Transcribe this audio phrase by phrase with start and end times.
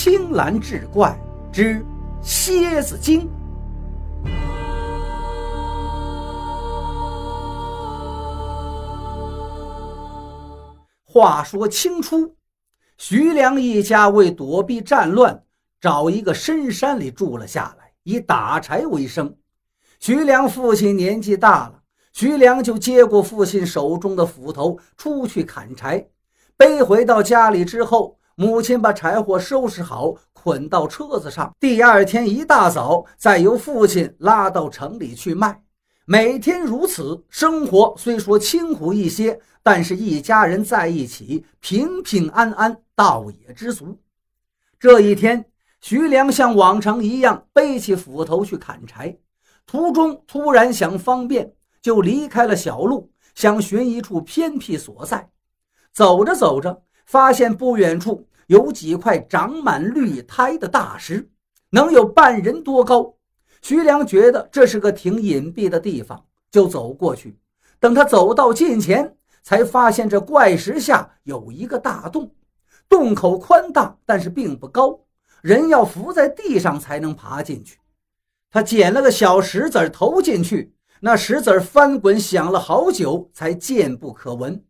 [0.00, 1.18] 青蓝志怪
[1.52, 1.84] 之
[2.22, 3.28] 蝎子精。
[11.04, 12.32] 话说清初，
[12.96, 15.42] 徐良一家为躲避战乱，
[15.80, 19.36] 找一个深山里住了下来，以打柴为生。
[19.98, 26.08] 徐良父亲年纪大了，徐良就接过父亲手中的斧头，出去砍柴。
[26.56, 31.52] 背回到家里之后，母亲把柴火收拾好，捆到车子上。
[31.58, 35.60] 第二天一大早，再由父亲拉到城里去卖。
[36.04, 43.98] 每天如此，生活虽说清苦一些，但是一家人在一起，平平安安，倒也知足。
[44.78, 45.44] 这一天，
[45.80, 49.18] 徐良像往常一样背起斧头去砍柴。
[49.66, 55.28] 途中突然想方便，就离开了小路，想寻一处偏僻所在。
[55.92, 61.26] 走着走着，发现不远处有几块长满绿苔的大石，
[61.70, 63.14] 能有半人多高。
[63.62, 67.38] 徐良觉得这是个挺隐蔽的地方，就走过去。
[67.80, 72.30] 等他走到近前，才发现这怪石下有一个大洞，
[72.90, 75.00] 洞口宽大，但是并不高，
[75.40, 77.78] 人要伏在地上才能爬进去。
[78.50, 84.62] 他捡了个小石子投进去，那石子翻滚响了好久，才渐不可闻。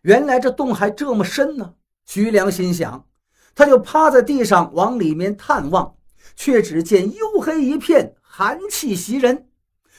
[0.00, 1.74] 原来这洞还这么深呢！
[2.04, 3.06] 徐良心想，
[3.54, 5.94] 他就趴在地上往里面探望，
[6.36, 9.48] 却只见黝黑一片，寒气袭人。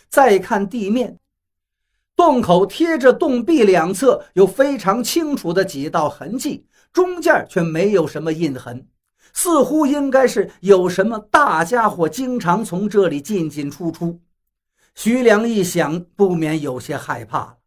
[0.09, 1.17] 再看地面，
[2.15, 8.87] 洞口贴着洞壁两侧有非常清楚的几道痕迹，中间却没有什么印痕。
[9.33, 14.21] 似乎应该是有什么大家伙经常从这里进进出出。
[14.93, 17.57] 徐良一想，不免有些害怕，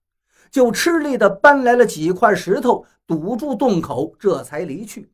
[0.49, 5.11] 就吃力地搬来了几块石头堵住洞口，这才离去。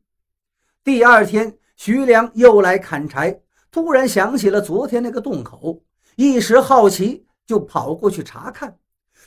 [0.83, 3.39] 第二天，徐良又来砍柴，
[3.71, 5.83] 突然想起了昨天那个洞口，
[6.15, 8.77] 一时好奇，就跑过去查看，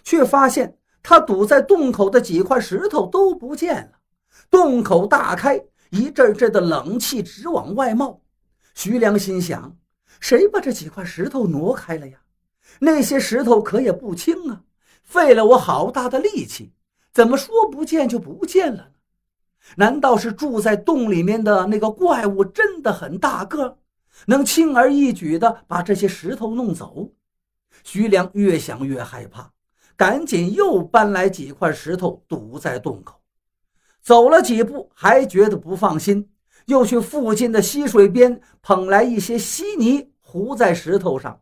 [0.03, 3.93] 却发现他堵在洞口的几块石头都不见了，
[4.51, 5.63] 洞口大开。
[5.91, 8.21] 一阵阵的冷气直往外冒，
[8.75, 9.77] 徐良心想：
[10.19, 12.19] 谁把这几块石头挪开了呀？
[12.81, 14.63] 那些石头可也不轻啊，
[15.05, 16.73] 费了我好大的力气，
[17.17, 18.85] 怎么说不见就不见了呢？
[19.77, 23.79] 难道是住在洞里面的那个怪物真的很大个，
[24.27, 27.11] 能轻而易举地把这些石头弄走？
[27.83, 29.51] 徐良越想越害怕，
[29.97, 33.19] 赶紧又搬来几块石头堵在洞口。
[34.03, 36.29] 走了几步，还觉得不放心，
[36.67, 41.41] 又去附近的溪水边捧来一些稀泥糊在石头上。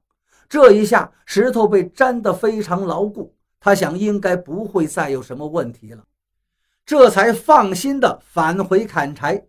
[0.48, 3.34] 这一下，石头被粘得非常牢固。
[3.64, 6.04] 他想，应该不会再有什么问题了，
[6.84, 9.42] 这才放心的返回砍柴。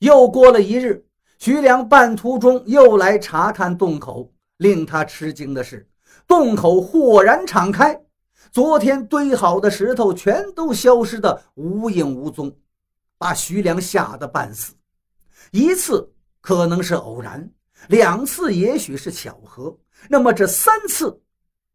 [0.00, 1.06] 又过了一日，
[1.38, 5.88] 徐良半途中又来查看洞口，令他吃惊的是，
[6.26, 7.96] 洞口豁然敞开。
[8.50, 12.52] 昨天堆好的石头全都消失得无影无踪，
[13.16, 14.74] 把徐良吓得半死。
[15.52, 17.48] 一次可能是偶然，
[17.86, 21.22] 两次也许是巧合，那么这三次，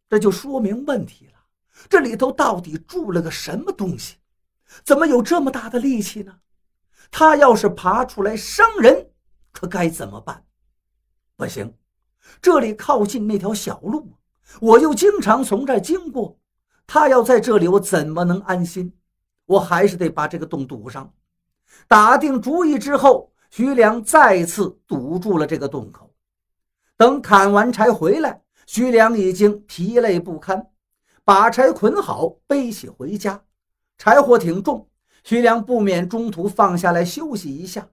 [0.09, 1.31] 这就说明问题了。
[1.89, 4.17] 这里头到底住了个什么东西？
[4.83, 6.39] 怎么有这么大的力气呢？
[7.11, 9.11] 他要是爬出来伤人，
[9.51, 10.43] 可该怎么办？
[11.37, 11.73] 不行，
[12.41, 14.13] 这里靠近那条小路，
[14.59, 16.39] 我又经常从这经过。
[16.87, 18.93] 他要在这里，我怎么能安心？
[19.45, 21.13] 我还是得把这个洞堵上。
[21.87, 26.13] 打定主意之后，徐良再次堵住了这个洞口。
[26.97, 30.67] 等砍完柴回来，徐良已经疲累不堪，
[31.25, 33.43] 把柴捆好，背起回家。
[33.97, 34.87] 柴火挺重，
[35.23, 37.89] 徐良不免中途放下来休息一下。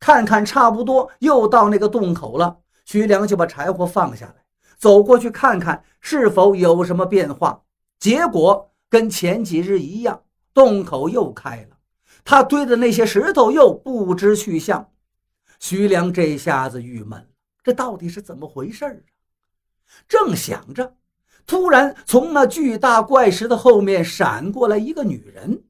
[0.00, 4.44] 看看差不多又到那个洞口了，徐良就把柴火放下来，
[4.78, 7.62] 走过去看看是否有什么变化。
[7.98, 10.22] 结果跟前几日一样，
[10.54, 11.76] 洞口又开了，
[12.24, 14.90] 他堆的那些石头又不知去向。
[15.60, 17.26] 徐良这下子郁闷了，
[17.62, 18.96] 这到底是怎么回事啊？
[20.08, 20.94] 正想着，
[21.48, 25.64] 突然从那巨大怪石的后面闪过来一个女人。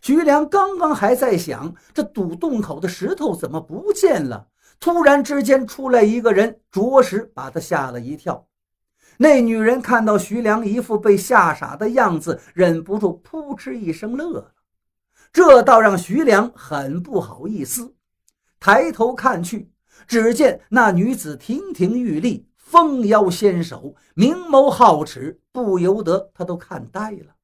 [0.00, 4.46] 徐良刚刚还在想这堵洞口的石头怎么不见了，
[4.78, 8.46] 突然之间出来一个人，着实把他吓了一跳。
[9.16, 14.52] 那女人看到徐良一副被吓傻的样子，忍不住扑哧一声乐了。
[15.32, 17.92] 这倒让徐良很不好意思，
[18.60, 19.72] 抬头看去，
[20.06, 27.34] 只见那女子亭亭玉立，凤腰纤手，明眸皓齿，不由得他都看呆了。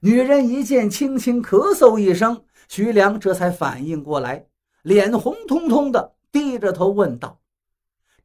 [0.00, 4.46] 女人一见，轻轻咳嗽一声，徐良这才反应过来，
[4.82, 7.40] 脸红彤彤的，低着头问道：“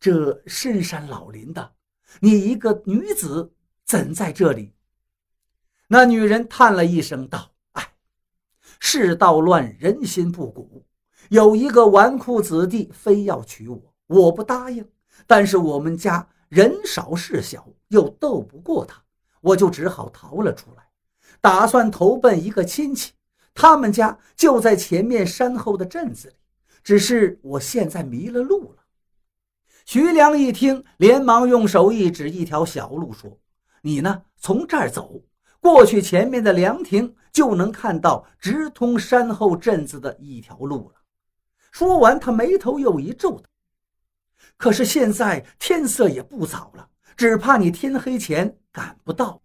[0.01, 1.71] 这深山老林的，
[2.19, 3.53] 你一个女子
[3.85, 4.73] 怎在这里？”
[5.87, 7.93] 那女人叹了一声道：“哎，
[8.81, 10.83] 世道乱，人心不古。
[11.29, 14.85] 有一个纨绔子弟非要娶我，我不答应。
[15.27, 18.99] 但是我们家人少势小，又斗不过他，
[19.41, 20.87] 我就只好逃了出来，
[21.39, 23.13] 打算投奔一个亲戚。
[23.53, 26.35] 他们家就在前面山后的镇子里。
[26.83, 28.83] 只是我现在迷了路了。”
[29.85, 33.37] 徐良一听，连忙用手一指一条小路，说
[33.83, 35.21] ：“你呢，从这儿走。”
[35.59, 41.01] 过去前面的凉亭就能看到直通山后镇子的一条路了。
[41.71, 43.41] 说完，他眉头又一皱
[44.57, 49.41] ：“可是现在天色也不早了，只怕你天黑前赶不到。”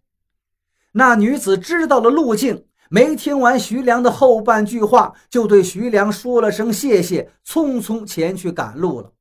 [0.93, 9.11] 那女子知道了路径，没听完徐良的后半句话，就对徐良说了声谢谢，匆匆前去赶路了。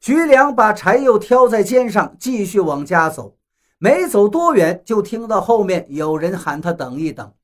[0.00, 3.36] 徐良把柴又挑在肩上，继续往家走。
[3.78, 7.34] 没走多远，就听到后面有人喊他等一等。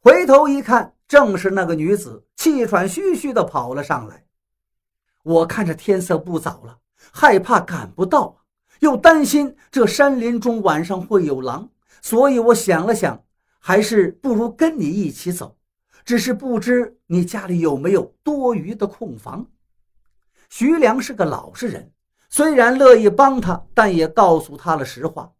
[0.00, 4.24] 回头一看，正是那个女子，气喘吁吁地跑了上来。
[5.22, 6.78] 我看着天色不早了，
[7.12, 8.36] 害怕赶不到，
[8.80, 11.68] 又担心这山林中晚上会有狼，
[12.02, 13.22] 所以我想了想，
[13.58, 15.56] 还是不如跟你一起走。
[16.04, 19.46] 只是不知你家里有没有多余的空房。
[20.50, 21.90] 徐良是个老实人，
[22.28, 25.32] 虽然乐意帮他，但也告诉他了实话。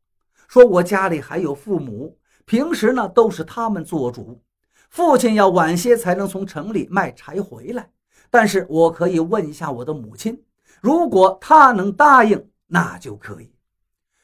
[0.49, 2.17] 说我家里还有父母，
[2.47, 4.41] 平时呢都是他们做主。
[4.89, 7.91] 父亲要晚些才能从城里卖柴回来，
[8.31, 10.41] 但是我可以问一下我的母亲，
[10.85, 13.51] 如果她能答应，那就可以。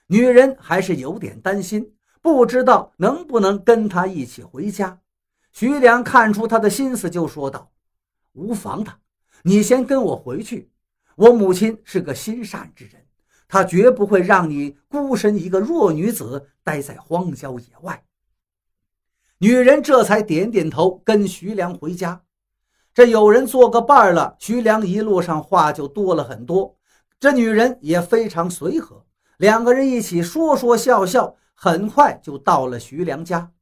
[0.09, 5.01] 女人还是有点担心，不知道能不能跟他一起回家。
[5.53, 7.73] 徐良看出他的心思，就说道
[8.35, 8.93] ：“无妨的，
[9.43, 10.71] 你先跟我回去。
[11.17, 13.07] 我母亲是个心善之人。”
[13.49, 18.05] 她绝不会让你孤身一个弱女子待在荒郊野外。
[19.39, 22.23] 女人这才点点头，跟徐良回家。
[22.93, 26.77] 这有人做个伴了，徐良一路上话就多了很多。
[27.21, 29.05] 这女人也非常随和，
[29.39, 33.53] 两个人一起说说笑笑，很快就到了徐良家。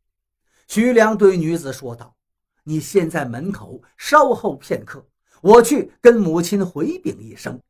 [0.66, 2.14] 徐良对女子说道
[2.64, 5.04] ：“你先在门口稍候片刻，
[5.42, 7.60] 我去跟母亲回禀一声。”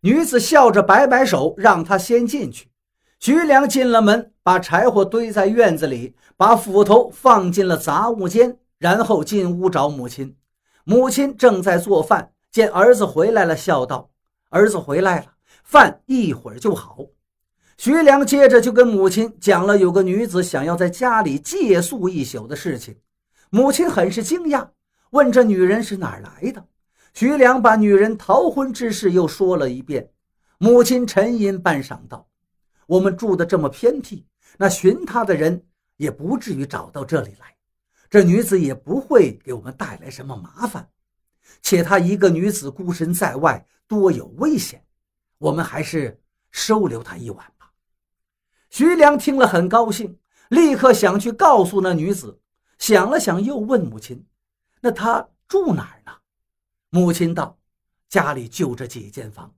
[0.00, 2.70] 女子笑着摆摆手，让他先进去。
[3.18, 10.36] 徐良进了门，把柴火堆在院子里，把斧头放进了杂物间，然后进屋找母亲。
[10.90, 14.08] 母亲正在做饭，见儿子回来了，笑道
[14.48, 17.04] ：“儿子回来了，饭一会儿就好。”
[17.76, 22.96] 徐良接着就跟母亲讲了有个女子想要在家里借宿一宿的事情。
[23.50, 24.66] 母亲很是惊讶，
[25.10, 26.64] 问这女人是哪儿来的。
[27.12, 30.08] 徐良把女人逃婚之事又说了一遍，
[30.56, 32.26] 母亲沉吟半晌道
[32.88, 34.24] ：“我们住的这么偏僻，
[34.56, 35.62] 那寻她的人
[35.98, 37.54] 也不至于找到这里来，
[38.10, 40.90] 这女子也不会给我们带来什么麻烦。
[41.60, 44.84] 且她一个女子孤身在外，多有危险，
[45.38, 47.72] 我们还是收留她一晚吧。”
[48.70, 50.18] 徐良听了很高兴，
[50.48, 52.40] 立刻想去告诉那女子，
[52.78, 54.26] 想了想，又问母亲
[54.80, 56.12] ：“那她住哪儿呢？”
[56.90, 57.58] 母亲道
[58.08, 59.54] ：“家里就这几间房，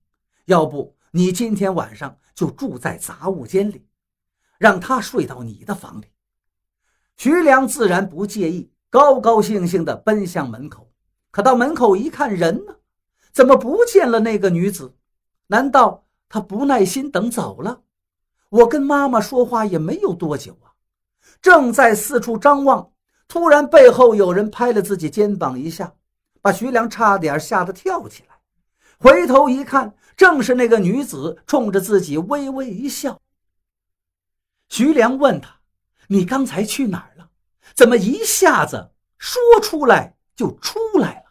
[0.46, 3.86] 要不你今天晚上就住在杂物间里，
[4.58, 6.06] 让他睡到你的房里。”
[7.20, 10.90] 徐良自然不介意，高高兴兴地奔向门口。
[11.30, 12.76] 可到门口一看，人呢？
[13.30, 14.96] 怎么不见了那个女子？
[15.48, 17.82] 难道她不耐心等走了？
[18.48, 20.72] 我跟妈妈说话也没有多久啊，
[21.42, 22.90] 正在四处张望，
[23.28, 25.92] 突然背后有人拍了自己肩膀一下。
[26.40, 28.36] 把徐良差点吓得跳起来，
[28.96, 33.20] 回头一看，正是那个女子冲着自己微微一笑。
[34.70, 35.56] 徐良问他
[36.08, 37.09] ：“你刚才去哪儿？
[37.74, 41.29] 怎么一下子说出来就出来了？”